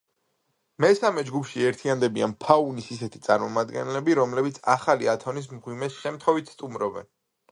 [0.83, 7.09] მესამე ჯგუფში ერთიანდებიან ფაუნის ისეთი წარმომადგენლები, რომლებიც ახალი ათონის მღვიმეს შემთხვევით სტუმრობენ.